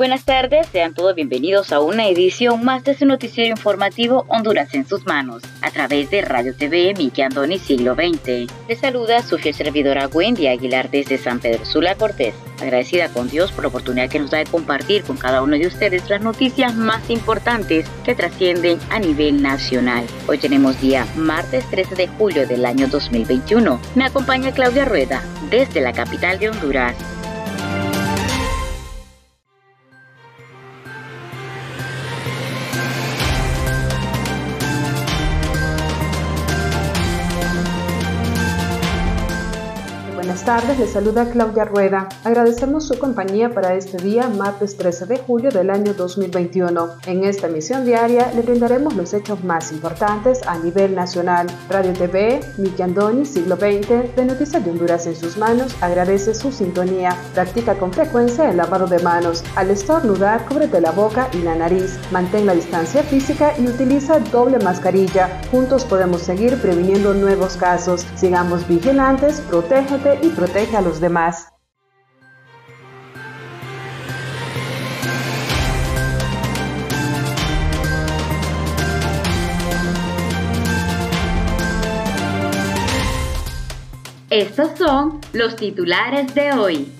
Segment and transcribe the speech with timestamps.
[0.00, 4.86] Buenas tardes, sean todos bienvenidos a una edición más de su noticiero informativo Honduras en
[4.86, 8.50] sus manos, a través de Radio TV Miki Andoni Siglo XX.
[8.66, 13.52] Les saluda su fiel servidora Wendy Aguilar desde San Pedro Sula Cortés, agradecida con Dios
[13.52, 16.74] por la oportunidad que nos da de compartir con cada uno de ustedes las noticias
[16.74, 20.06] más importantes que trascienden a nivel nacional.
[20.26, 23.78] Hoy tenemos día martes 13 de julio del año 2021.
[23.96, 26.96] Me acompaña Claudia Rueda desde la capital de Honduras.
[40.50, 42.08] Tardes, les saluda Claudia Rueda.
[42.24, 46.88] Agradecemos su compañía para este día, martes 13 de julio del año 2021.
[47.06, 51.46] En esta emisión diaria le brindaremos los hechos más importantes a nivel nacional.
[51.68, 56.50] Radio TV, Miki Andoni, siglo XX, de Noticias de Honduras en sus manos, agradece su
[56.50, 57.16] sintonía.
[57.32, 59.44] Practica con frecuencia el lavado de manos.
[59.54, 61.96] Al estornudar, cúbrete la boca y la nariz.
[62.10, 65.28] Mantén la distancia física y utiliza doble mascarilla.
[65.52, 68.04] Juntos podemos seguir previniendo nuevos casos.
[68.16, 71.48] Sigamos vigilantes, protégete y protege a los demás.
[84.30, 86.99] Estos son los titulares de hoy.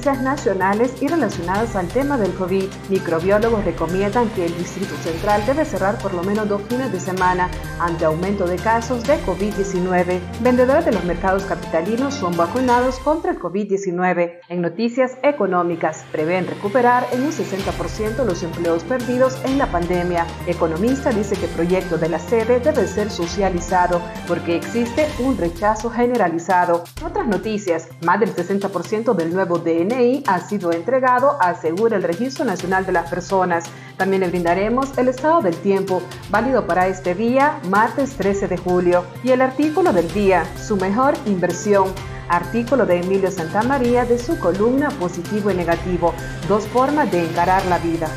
[0.00, 2.64] Noticias nacionales y relacionadas al tema del COVID.
[2.88, 7.50] Microbiólogos recomiendan que el Distrito Central debe cerrar por lo menos dos fines de semana
[7.78, 10.20] ante aumento de casos de COVID-19.
[10.40, 14.40] Vendedores de los mercados capitalinos son vacunados contra el COVID-19.
[14.48, 20.26] En noticias económicas, prevén recuperar en un 60% los empleos perdidos en la pandemia.
[20.46, 25.90] Economista dice que el proyecto de la sede debe ser socializado porque existe un rechazo
[25.90, 26.84] generalizado.
[27.04, 32.44] Otras noticias, más del 60% del nuevo de DNI ha sido entregado, asegura el Registro
[32.44, 33.64] Nacional de las Personas.
[33.96, 39.04] También le brindaremos el estado del tiempo, válido para este día, martes 13 de julio.
[39.22, 41.92] Y el artículo del día, su mejor inversión.
[42.28, 46.14] Artículo de Emilio Santamaría de su columna Positivo y Negativo,
[46.48, 48.08] dos formas de encarar la vida.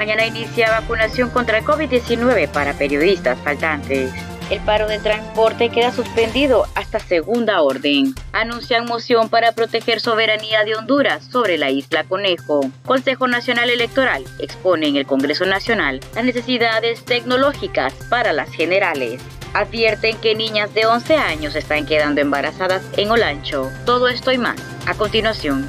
[0.00, 4.10] Mañana inicia vacunación contra el COVID-19 para periodistas faltantes.
[4.48, 8.14] El paro de transporte queda suspendido hasta segunda orden.
[8.32, 12.62] Anuncian moción para proteger soberanía de Honduras sobre la isla Conejo.
[12.86, 19.20] Consejo Nacional Electoral expone en el Congreso Nacional las necesidades tecnológicas para las generales.
[19.52, 23.70] Advierten que niñas de 11 años están quedando embarazadas en Olancho.
[23.84, 24.56] Todo esto y más.
[24.86, 25.68] A continuación.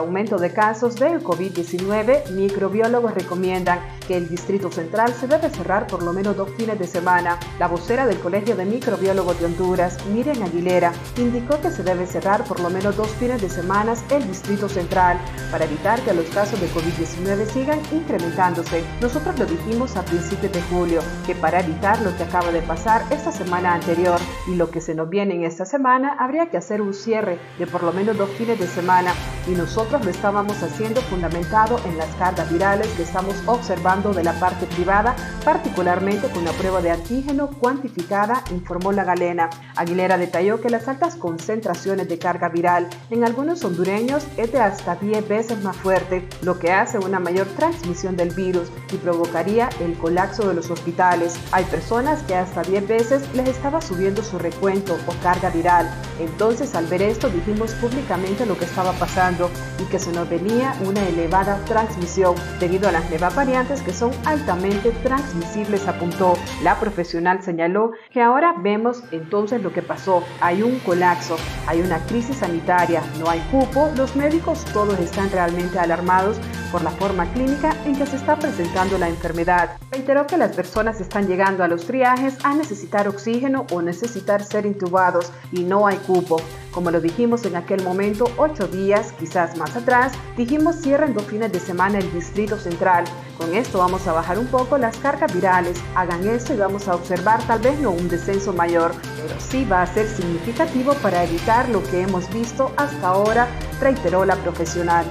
[0.00, 6.02] Aumento de casos de COVID-19, microbiólogos recomiendan que el Distrito Central se debe cerrar por
[6.02, 7.38] lo menos dos fines de semana.
[7.58, 12.44] La vocera del Colegio de Microbiólogos de Honduras, Miriam Aguilera, indicó que se debe cerrar
[12.44, 15.18] por lo menos dos fines de semana el Distrito Central
[15.50, 18.82] para evitar que los casos de COVID-19 sigan incrementándose.
[19.00, 23.02] Nosotros lo dijimos a principios de julio, que para evitar lo que acaba de pasar
[23.10, 24.18] esta semana anterior
[24.48, 27.66] y lo que se nos viene en esta semana, habría que hacer un cierre de
[27.66, 29.12] por lo menos dos fines de semana
[29.46, 34.38] y nosotros lo estábamos haciendo fundamentado en las cargas virales que estamos observando de la
[34.38, 39.50] parte privada, particularmente con la prueba de antígeno cuantificada, informó la galena.
[39.74, 44.94] Aguilera detalló que las altas concentraciones de carga viral en algunos hondureños es de hasta
[44.94, 49.94] 10 veces más fuerte, lo que hace una mayor transmisión del virus y provocaría el
[49.98, 51.34] colapso de los hospitales.
[51.50, 55.90] Hay personas que hasta 10 veces les estaba subiendo su recuento o carga viral.
[56.20, 60.74] Entonces al ver esto dijimos públicamente lo que estaba pasando y que se nos venía
[60.84, 66.34] una elevada transmisión debido a las nuevas variantes que son altamente transmisibles, apuntó.
[66.62, 70.22] La profesional señaló que ahora vemos entonces lo que pasó.
[70.40, 71.36] Hay un colapso,
[71.66, 76.38] hay una crisis sanitaria, no hay cupo, los médicos todos están realmente alarmados
[76.70, 79.78] por la forma clínica en que se está presentando la enfermedad.
[79.90, 84.66] Reiteró que las personas están llegando a los triajes a necesitar oxígeno o necesitar ser
[84.66, 86.40] intubados y no hay cupo.
[86.72, 91.50] Como lo dijimos en aquel momento, ocho días, quizás más atrás, dijimos cierren dos fines
[91.50, 93.04] de semana el Distrito Central.
[93.36, 95.82] Con esto vamos a bajar un poco las cargas virales.
[95.96, 99.82] Hagan esto y vamos a observar tal vez no un descenso mayor, pero sí va
[99.82, 103.48] a ser significativo para evitar lo que hemos visto hasta ahora,
[103.80, 105.04] reiteró la profesional.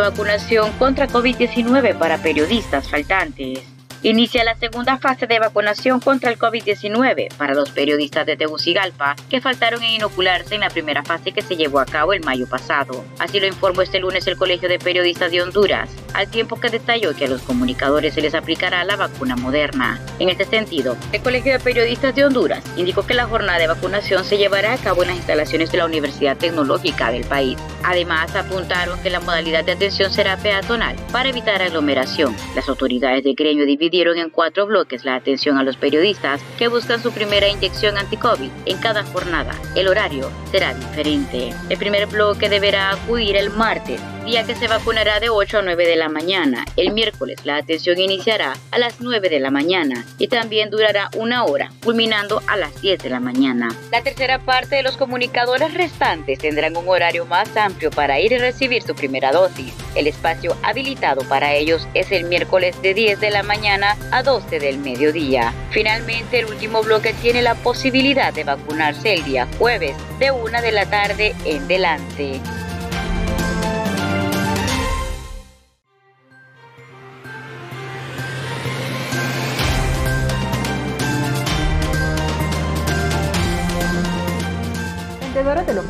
[0.00, 3.60] Vacunación contra COVID-19 para periodistas faltantes.
[4.04, 9.40] Inicia la segunda fase de vacunación contra el COVID-19 para los periodistas de Tegucigalpa que
[9.40, 13.04] faltaron en inocularse en la primera fase que se llevó a cabo el mayo pasado.
[13.20, 17.14] Así lo informó este lunes el Colegio de Periodistas de Honduras, al tiempo que detalló
[17.14, 20.00] que a los comunicadores se les aplicará la vacuna moderna.
[20.18, 24.24] En este sentido, el Colegio de Periodistas de Honduras indicó que la jornada de vacunación
[24.24, 27.56] se llevará a cabo en las instalaciones de la Universidad Tecnológica del país.
[27.84, 32.34] Además, apuntaron que la modalidad de atención será peatonal para evitar aglomeración.
[32.54, 36.66] Las autoridades de gremio dividieron dieron en cuatro bloques la atención a los periodistas que
[36.66, 39.52] buscan su primera inyección anti-COVID en cada jornada.
[39.76, 41.50] El horario será diferente.
[41.68, 45.86] El primer bloque deberá acudir el martes día que se vacunará de 8 a 9
[45.86, 46.64] de la mañana.
[46.76, 51.44] El miércoles la atención iniciará a las 9 de la mañana y también durará una
[51.44, 53.68] hora, culminando a las 10 de la mañana.
[53.90, 58.38] La tercera parte de los comunicadores restantes tendrán un horario más amplio para ir y
[58.38, 59.74] recibir su primera dosis.
[59.96, 64.60] El espacio habilitado para ellos es el miércoles de 10 de la mañana a 12
[64.60, 65.52] del mediodía.
[65.70, 70.72] Finalmente, el último bloque tiene la posibilidad de vacunarse el día jueves de 1 de
[70.72, 72.40] la tarde en delante.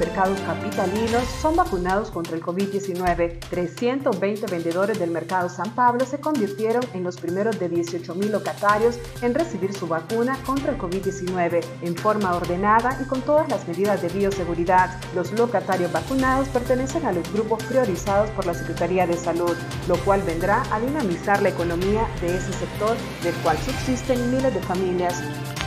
[0.03, 3.39] Mercados capitalinos son vacunados contra el COVID-19.
[3.49, 9.33] 320 vendedores del mercado San Pablo se convirtieron en los primeros de 18.000 locatarios en
[9.33, 14.09] recibir su vacuna contra el COVID-19 en forma ordenada y con todas las medidas de
[14.09, 14.91] bioseguridad.
[15.15, 19.57] Los locatarios vacunados pertenecen a los grupos priorizados por la Secretaría de Salud,
[19.87, 24.63] lo cual vendrá a dinamizar la economía de ese sector del cual subsisten miles de
[24.63, 25.23] familias.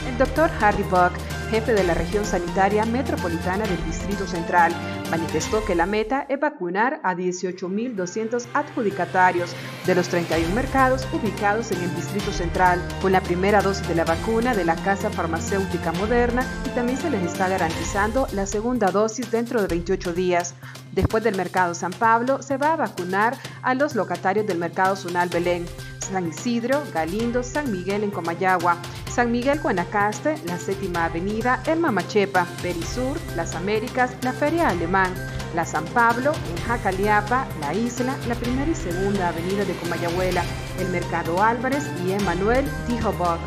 [0.10, 1.14] El doctor Harry Buck
[1.56, 4.74] jefe de la región sanitaria metropolitana del Distrito Central,
[5.10, 9.56] manifestó que la meta es vacunar a 18.200 adjudicatarios
[9.86, 12.86] de los 31 mercados ubicados en el Distrito Central.
[13.02, 17.10] Con la primera dosis de la vacuna de la Casa Farmacéutica Moderna y también se
[17.10, 20.56] les está garantizando la segunda dosis dentro de 28 días.
[20.92, 25.30] Después del Mercado San Pablo, se va a vacunar a los locatarios del Mercado Sunal
[25.30, 25.66] Belén,
[26.00, 28.78] San Isidro, Galindo, San Miguel en Comayagua,
[29.16, 35.14] San Miguel Guanacaste, la Séptima Avenida en Mamachepa, Perisur, Las Américas, la Feria Alemán,
[35.56, 40.44] la San Pablo, en Jacaliapa, la Isla, la Primera y Segunda Avenida de Comayagüela,
[40.82, 43.40] el Mercado Álvarez y Emanuel Tijobog.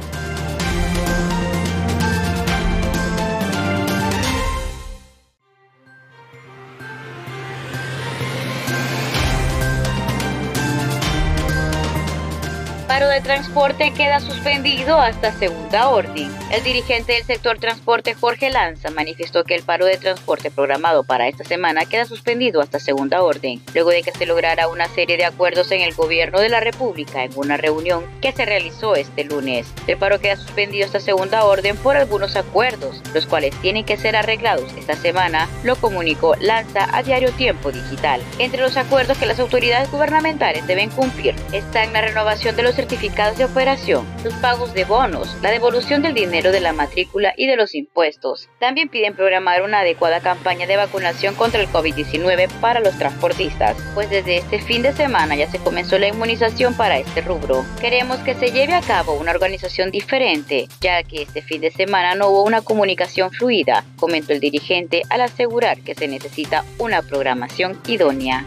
[12.99, 16.37] Paro de transporte queda suspendido hasta segunda orden.
[16.51, 21.29] El dirigente del sector transporte Jorge Lanza manifestó que el paro de transporte programado para
[21.29, 25.27] esta semana queda suspendido hasta segunda orden, luego de que se lograra una serie de
[25.27, 29.73] acuerdos en el gobierno de la República en una reunión que se realizó este lunes.
[29.87, 34.17] El paro queda suspendido hasta segunda orden por algunos acuerdos, los cuales tienen que ser
[34.17, 38.21] arreglados esta semana, lo comunicó Lanza a Diario Tiempo Digital.
[38.41, 42.88] Entre los acuerdos que las autoridades gubernamentales deben cumplir están la renovación de los certificados
[42.89, 47.55] de operación, los pagos de bonos, la devolución del dinero de la matrícula y de
[47.55, 48.49] los impuestos.
[48.59, 54.09] También piden programar una adecuada campaña de vacunación contra el COVID-19 para los transportistas, pues
[54.09, 57.65] desde este fin de semana ya se comenzó la inmunización para este rubro.
[57.79, 62.15] Queremos que se lleve a cabo una organización diferente, ya que este fin de semana
[62.15, 67.79] no hubo una comunicación fluida, comentó el dirigente al asegurar que se necesita una programación
[67.87, 68.47] idónea.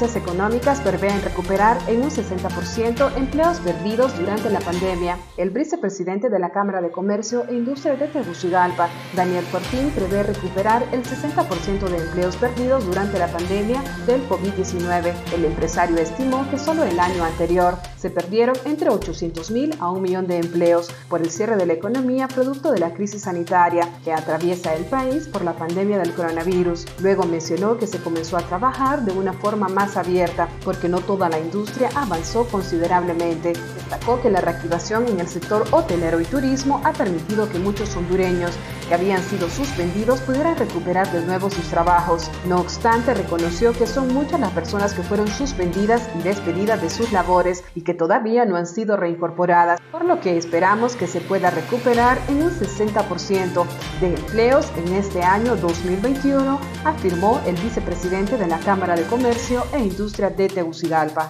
[0.00, 5.18] Económicas prevén recuperar en un 60% empleos perdidos durante la pandemia.
[5.36, 10.82] El vicepresidente de la Cámara de Comercio e Industria de Tegucigalpa, Daniel Fortín, prevé recuperar
[10.92, 15.12] el 60% de empleos perdidos durante la pandemia del COVID-19.
[15.34, 20.26] El empresario estimó que solo el año anterior se perdieron entre 800.000 a un millón
[20.26, 24.74] de empleos por el cierre de la economía producto de la crisis sanitaria que atraviesa
[24.74, 26.86] el país por la pandemia del coronavirus.
[27.00, 31.28] Luego mencionó que se comenzó a trabajar de una forma más abierta, porque no toda
[31.28, 33.52] la industria avanzó considerablemente.
[33.90, 38.52] Destacó que la reactivación en el sector hotelero y turismo ha permitido que muchos hondureños
[38.86, 42.30] que habían sido suspendidos pudieran recuperar de nuevo sus trabajos.
[42.46, 47.10] No obstante, reconoció que son muchas las personas que fueron suspendidas y despedidas de sus
[47.10, 51.50] labores y que todavía no han sido reincorporadas, por lo que esperamos que se pueda
[51.50, 53.66] recuperar en un 60%
[54.00, 59.80] de empleos en este año 2021, afirmó el vicepresidente de la Cámara de Comercio e
[59.80, 61.28] Industria de Tegucigalpa.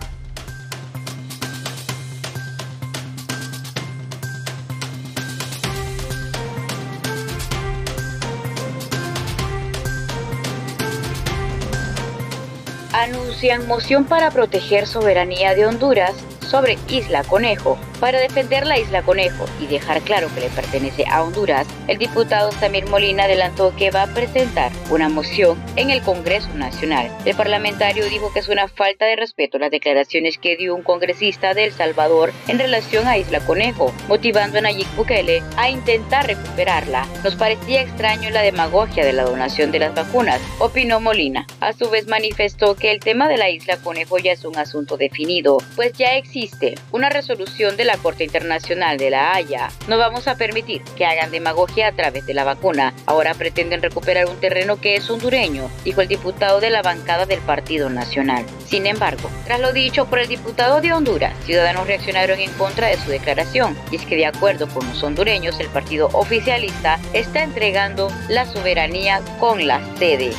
[13.01, 16.13] Anuncian moción para proteger soberanía de Honduras
[16.47, 17.79] sobre Isla Conejo.
[18.01, 22.51] Para defender la Isla Conejo y dejar claro que le pertenece a Honduras, el diputado
[22.51, 27.15] Samir Molina adelantó que va a presentar una moción en el Congreso Nacional.
[27.27, 31.53] El parlamentario dijo que es una falta de respeto las declaraciones que dio un congresista
[31.53, 37.07] de El Salvador en relación a Isla Conejo, motivando a Nayib Bukele a intentar recuperarla.
[37.23, 41.47] Nos parecía extraño la demagogia de la donación de las vacunas, opinó Molina.
[41.61, 44.97] A su vez manifestó que el tema de la Isla Conejo ya es un asunto
[44.97, 49.69] definido, pues ya existe una resolución de la Corte Internacional de la Haya.
[49.89, 52.95] No vamos a permitir que hagan demagogia a través de la vacuna.
[53.07, 57.41] Ahora pretenden recuperar un terreno que es hondureño, dijo el diputado de la bancada del
[57.41, 58.45] Partido Nacional.
[58.67, 62.97] Sin embargo, tras lo dicho por el diputado de Honduras, ciudadanos reaccionaron en contra de
[62.97, 68.11] su declaración, y es que de acuerdo con los hondureños, el partido oficialista está entregando
[68.29, 70.33] la soberanía con la sede.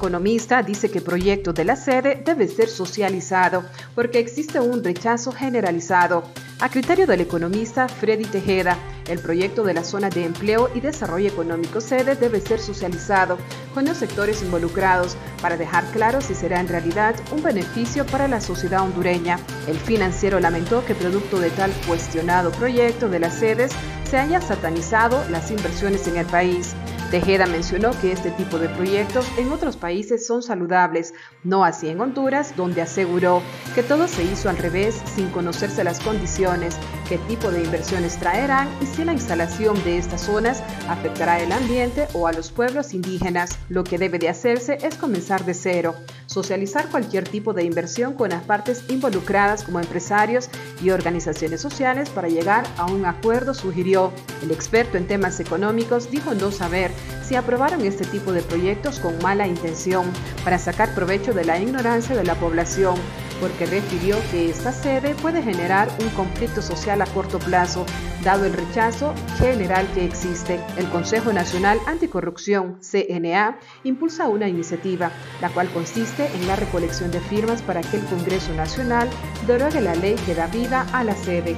[0.00, 3.64] Economista dice que el proyecto de la sede debe ser socializado
[3.94, 6.24] porque existe un rechazo generalizado.
[6.58, 8.78] A criterio del economista Freddy Tejeda,
[9.08, 13.36] el proyecto de la zona de empleo y desarrollo económico sede debe ser socializado
[13.74, 18.40] con los sectores involucrados para dejar claro si será en realidad un beneficio para la
[18.40, 19.38] sociedad hondureña.
[19.68, 23.72] El financiero lamentó que producto de tal cuestionado proyecto de las sedes
[24.10, 26.74] se haya satanizado las inversiones en el país.
[27.10, 31.12] Tejeda mencionó que este tipo de proyectos en otros países son saludables,
[31.42, 33.42] no así en Honduras, donde aseguró
[33.74, 36.76] que todo se hizo al revés sin conocerse las condiciones,
[37.08, 42.06] qué tipo de inversiones traerán y si la instalación de estas zonas afectará el ambiente
[42.12, 43.58] o a los pueblos indígenas.
[43.68, 45.96] Lo que debe de hacerse es comenzar de cero.
[46.26, 50.48] socializar cualquier tipo de inversión con las partes involucradas como empresarios
[50.80, 54.12] y organizaciones sociales para llegar a un acuerdo, sugirió.
[54.40, 56.92] El experto en temas económicos dijo no saber
[57.26, 60.10] si aprobaron este tipo de proyectos con mala intención
[60.44, 62.96] para sacar provecho de la ignorancia de la población
[63.40, 67.86] porque refirió que esta sede puede generar un conflicto social a corto plazo,
[68.22, 70.60] dado el rechazo general que existe.
[70.76, 77.20] El Consejo Nacional Anticorrupción, CNA, impulsa una iniciativa, la cual consiste en la recolección de
[77.20, 79.08] firmas para que el Congreso Nacional
[79.46, 81.56] derogue la ley que da vida a la sede.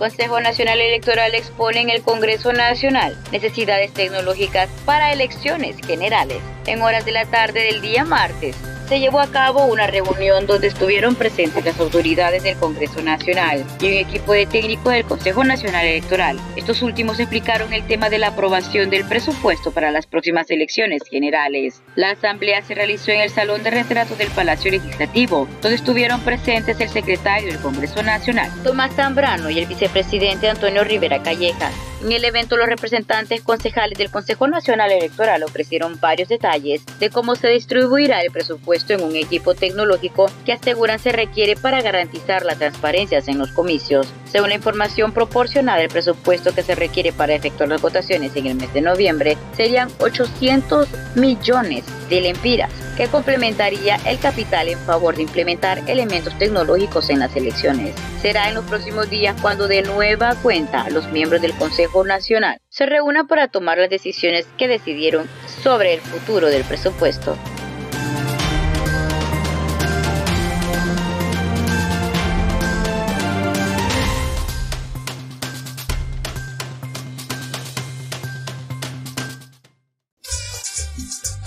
[0.00, 7.04] Consejo Nacional Electoral expone en el Congreso Nacional necesidades tecnológicas para elecciones generales en horas
[7.04, 8.56] de la tarde del día martes
[8.90, 13.86] se llevó a cabo una reunión donde estuvieron presentes las autoridades del Congreso Nacional y
[13.86, 16.40] un equipo de técnicos del Consejo Nacional Electoral.
[16.56, 21.84] Estos últimos explicaron el tema de la aprobación del presupuesto para las próximas elecciones generales.
[21.94, 26.80] La asamblea se realizó en el Salón de Retratos del Palacio Legislativo, donde estuvieron presentes
[26.80, 31.89] el secretario del Congreso Nacional, Tomás Zambrano, y el vicepresidente Antonio Rivera Callejas.
[32.02, 37.36] En el evento, los representantes concejales del Consejo Nacional Electoral ofrecieron varios detalles de cómo
[37.36, 42.54] se distribuirá el presupuesto en un equipo tecnológico que aseguran se requiere para garantizar la
[42.54, 44.12] transparencia en los comicios.
[44.24, 48.54] Según la información proporcionada, el presupuesto que se requiere para efectuar las votaciones en el
[48.54, 55.22] mes de noviembre serían 800 millones de lempiras que complementaría el capital en favor de
[55.22, 57.94] implementar elementos tecnológicos en las elecciones.
[58.20, 62.84] Será en los próximos días cuando de nueva cuenta los miembros del Consejo Nacional se
[62.84, 65.26] reúnan para tomar las decisiones que decidieron
[65.62, 67.38] sobre el futuro del presupuesto.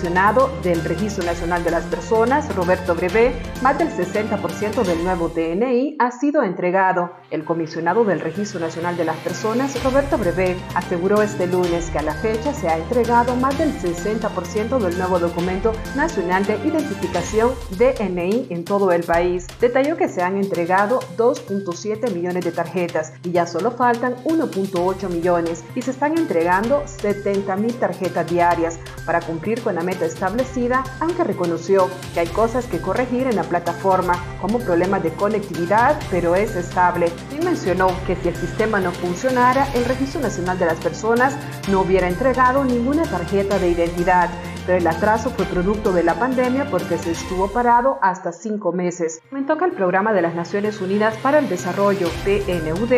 [0.00, 5.96] Comisionado del Registro Nacional de las Personas, Roberto Brevé, más del 60% del nuevo DNI
[5.98, 7.12] ha sido entregado.
[7.30, 12.02] El comisionado del Registro Nacional de las Personas, Roberto Brevé, aseguró este lunes que a
[12.02, 18.46] la fecha se ha entregado más del 60% del nuevo documento nacional de identificación DNI
[18.48, 19.46] en todo el país.
[19.60, 25.62] Detalló que se han entregado 2.7 millones de tarjetas y ya solo faltan 1.8 millones
[25.74, 28.78] y se están entregando 70 mil tarjetas diarias
[29.10, 33.42] para cumplir con la meta establecida, aunque reconoció que hay cosas que corregir en la
[33.42, 37.10] plataforma, como problemas de conectividad, pero es estable.
[37.36, 41.34] Y mencionó que si el sistema no funcionara, el Registro Nacional de las Personas
[41.68, 44.30] no hubiera entregado ninguna tarjeta de identidad
[44.68, 49.20] el atraso fue producto de la pandemia porque se estuvo parado hasta cinco meses.
[49.30, 52.92] Me toca el programa de las Naciones Unidas para el Desarrollo, PNUD,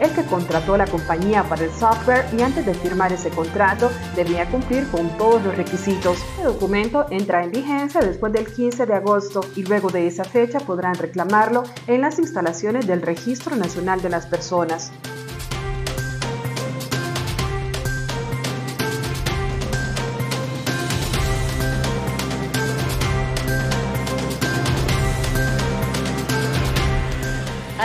[0.00, 3.90] el que contrató a la compañía para el software y antes de firmar ese contrato
[4.16, 6.22] debía cumplir con todos los requisitos.
[6.38, 10.60] El documento entra en vigencia después del 15 de agosto y luego de esa fecha
[10.60, 14.92] podrán reclamarlo en las instalaciones del Registro Nacional de las Personas.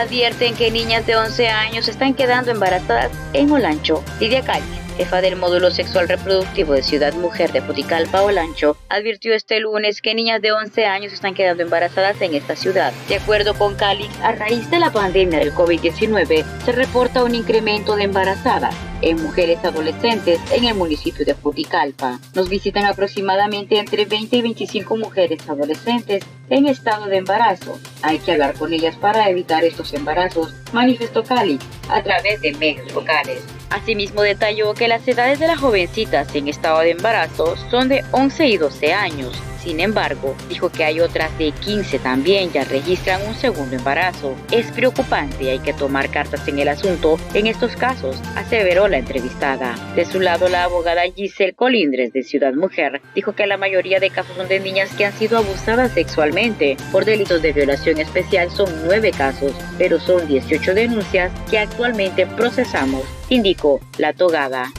[0.03, 4.03] Advierten que niñas de 11 años están quedando embarazadas en Olancho.
[4.19, 4.63] Lidia Cali,
[4.97, 10.13] jefa del módulo sexual reproductivo de Ciudad Mujer de Poticalpa, Olancho, advirtió este lunes que
[10.13, 12.91] niñas de 11 años están quedando embarazadas en esta ciudad.
[13.07, 17.95] De acuerdo con Cali, a raíz de la pandemia del COVID-19, se reporta un incremento
[17.95, 22.19] de embarazadas en mujeres adolescentes en el municipio de Juticalpa.
[22.33, 27.79] Nos visitan aproximadamente entre 20 y 25 mujeres adolescentes en estado de embarazo.
[28.01, 32.93] Hay que hablar con ellas para evitar estos embarazos, manifestó Cali a través de medios
[32.93, 33.43] locales.
[33.69, 38.47] Asimismo detalló que las edades de las jovencitas en estado de embarazo son de 11
[38.47, 43.33] y 12 años sin embargo, dijo que hay otras de 15 también ya registran un
[43.33, 44.35] segundo embarazo.
[44.51, 48.97] Es preocupante y hay que tomar cartas en el asunto en estos casos, aseveró la
[48.97, 49.75] entrevistada.
[49.95, 54.09] De su lado, la abogada Giselle Colindres de Ciudad Mujer dijo que la mayoría de
[54.09, 56.75] casos son de niñas que han sido abusadas sexualmente.
[56.91, 63.03] Por delitos de violación especial son nueve casos, pero son 18 denuncias que actualmente procesamos,
[63.29, 64.71] indicó la togada.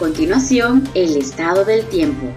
[0.00, 2.32] Continuación, el estado del tiempo.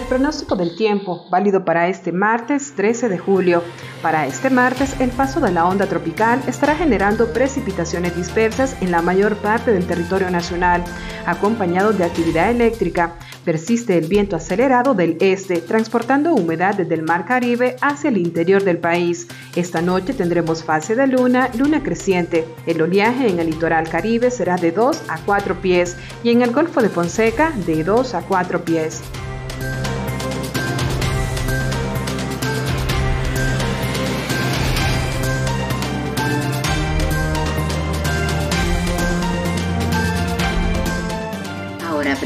[0.00, 3.62] El pronóstico del tiempo, válido para este martes 13 de julio.
[4.02, 9.00] Para este martes, el paso de la onda tropical estará generando precipitaciones dispersas en la
[9.00, 10.82] mayor parte del territorio nacional,
[11.24, 13.14] acompañado de actividad eléctrica.
[13.44, 18.64] Persiste el viento acelerado del este, transportando humedad desde el Mar Caribe hacia el interior
[18.64, 19.28] del país.
[19.54, 22.44] Esta noche tendremos fase de luna, luna creciente.
[22.66, 26.50] El oleaje en el litoral caribe será de 2 a 4 pies y en el
[26.50, 29.00] Golfo de Fonseca de 2 a 4 pies.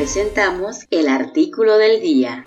[0.06, 2.44] Presentamos el artículo del día.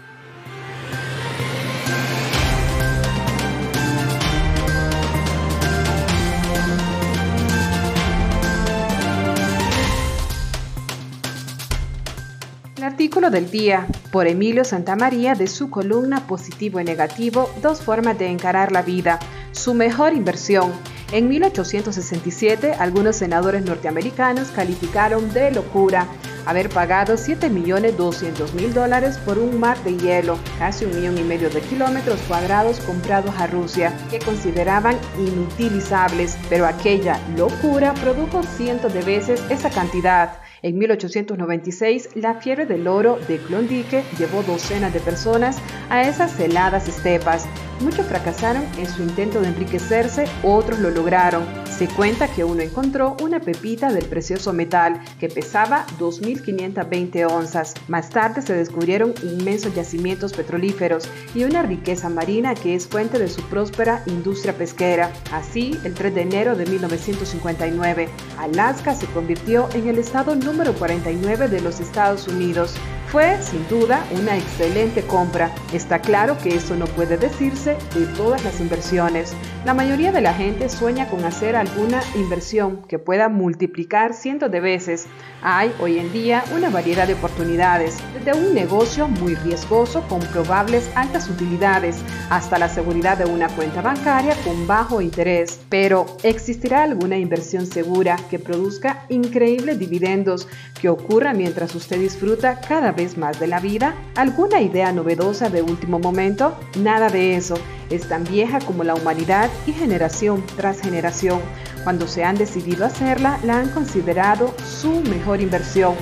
[12.77, 18.17] El artículo del día por Emilio Santamaría de su columna Positivo y Negativo, dos formas
[18.17, 19.19] de encarar la vida,
[19.51, 20.71] su mejor inversión.
[21.11, 26.07] En 1867, algunos senadores norteamericanos calificaron de locura
[26.45, 31.61] haber pagado 7.200.000 dólares por un mar de hielo, casi un millón y medio de
[31.61, 39.41] kilómetros cuadrados comprados a Rusia, que consideraban inutilizables, pero aquella locura produjo cientos de veces
[39.49, 40.39] esa cantidad.
[40.61, 45.57] En 1896, la fiebre del oro de Klondike llevó docenas de personas
[45.89, 47.45] a esas heladas estepas.
[47.79, 51.45] Muchos fracasaron en su intento de enriquecerse, otros lo lograron.
[51.79, 57.73] Se cuenta que uno encontró una pepita del precioso metal que pesaba 2.520 onzas.
[57.87, 63.29] Más tarde se descubrieron inmensos yacimientos petrolíferos y una riqueza marina que es fuente de
[63.29, 65.09] su próspera industria pesquera.
[65.31, 71.47] Así, el 3 de enero de 1959, Alaska se convirtió en el estado número 49
[71.47, 72.75] de los Estados Unidos.
[73.11, 75.49] Fue, sin duda, una excelente compra.
[75.73, 79.33] Está claro que eso no puede decirse de todas las inversiones.
[79.65, 84.59] La mayoría de la gente sueña con hacer alguna inversión que pueda multiplicar cientos de
[84.59, 85.07] veces.
[85.41, 90.87] Hay hoy en día una variedad de oportunidades, desde un negocio muy riesgoso con probables
[90.93, 91.97] altas utilidades
[92.29, 95.59] hasta la seguridad de una cuenta bancaria con bajo interés.
[95.69, 100.47] Pero, ¿existirá alguna inversión segura que produzca increíbles dividendos
[100.79, 103.95] que ocurra mientras usted disfruta cada vez más de la vida?
[104.15, 106.53] ¿Alguna idea novedosa de último momento?
[106.77, 107.55] Nada de eso.
[107.89, 111.39] Es tan vieja como la humanidad y generación tras generación.
[111.85, 115.95] Cuando se han decidido hacerla, la han considerado su mejor inversión.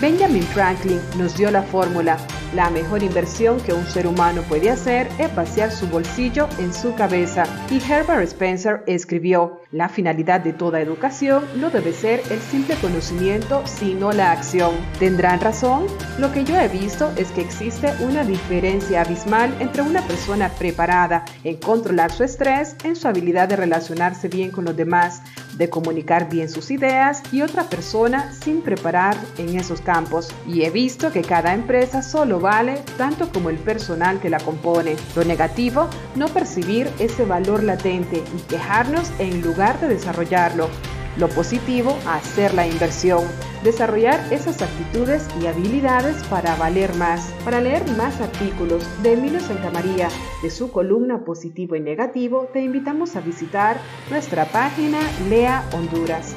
[0.00, 2.16] Benjamin Franklin nos dio la fórmula.
[2.54, 6.94] La mejor inversión que un ser humano puede hacer es vaciar su bolsillo en su
[6.94, 7.44] cabeza.
[7.70, 13.62] Y Herbert Spencer escribió, la finalidad de toda educación no debe ser el simple conocimiento,
[13.66, 14.72] sino la acción.
[14.98, 15.86] ¿Tendrán razón?
[16.18, 21.26] Lo que yo he visto es que existe una diferencia abismal entre una persona preparada
[21.44, 25.20] en controlar su estrés, en su habilidad de relacionarse bien con los demás,
[25.58, 30.28] de comunicar bien sus ideas y otra persona sin preparar en esos campos.
[30.46, 34.96] Y he visto que cada empresa solo vale tanto como el personal que la compone.
[35.16, 40.68] Lo negativo, no percibir ese valor latente y quejarnos en lugar de desarrollarlo.
[41.18, 43.24] Lo positivo, hacer la inversión,
[43.64, 47.32] desarrollar esas actitudes y habilidades para valer más.
[47.44, 50.08] Para leer más artículos de Emilio Santamaría
[50.42, 53.78] de su columna Positivo y Negativo, te invitamos a visitar
[54.10, 56.36] nuestra página Lea Honduras.